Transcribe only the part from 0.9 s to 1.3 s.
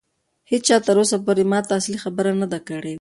اوسه